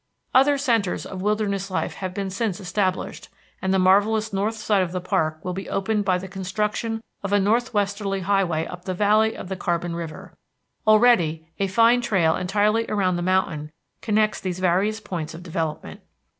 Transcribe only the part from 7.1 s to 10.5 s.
of a northwesterly highway up the valley of the Carbon River;